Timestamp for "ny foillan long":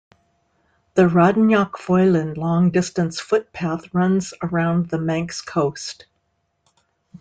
1.37-2.71